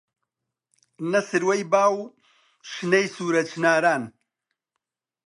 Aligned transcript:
نە 1.11 1.19
سروەی 1.29 1.63
با 1.71 1.85
و 1.97 2.01
شنەی 2.71 3.07
سوورە 3.15 3.43
چناران 3.49 4.03